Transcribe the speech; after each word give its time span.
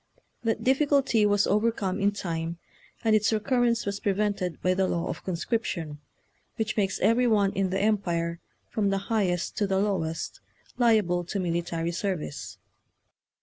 That 0.41 0.63
difficulty 0.63 1.27
was 1.27 1.45
overcome 1.45 1.99
in 1.99 2.11
time, 2.11 2.57
and 3.03 3.15
its 3.15 3.31
recurrence 3.31 3.85
was 3.85 3.99
prevented 3.99 4.59
by 4.63 4.73
the 4.73 4.87
law 4.87 5.07
of 5.09 5.23
conscription, 5.23 5.99
which 6.55 6.75
makes 6.75 6.99
every 7.01 7.27
one 7.27 7.53
in 7.53 7.69
the 7.69 7.77
Empire, 7.79 8.39
from 8.67 8.89
the 8.89 9.13
highest 9.13 9.55
to 9.57 9.67
the 9.67 9.77
low 9.77 10.01
est, 10.01 10.39
liable 10.75 11.23
to 11.25 11.39
military 11.39 11.91
service. 11.91 12.57